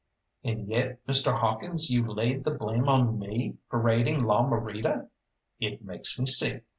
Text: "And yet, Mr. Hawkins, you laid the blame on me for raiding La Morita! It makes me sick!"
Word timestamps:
"And 0.43 0.67
yet, 0.67 1.05
Mr. 1.05 1.37
Hawkins, 1.39 1.91
you 1.91 2.11
laid 2.11 2.43
the 2.43 2.49
blame 2.49 2.89
on 2.89 3.19
me 3.19 3.57
for 3.69 3.79
raiding 3.79 4.23
La 4.23 4.41
Morita! 4.41 5.07
It 5.59 5.83
makes 5.83 6.17
me 6.19 6.25
sick!" 6.25 6.63